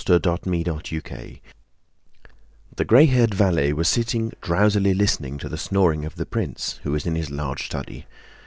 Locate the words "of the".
6.05-6.25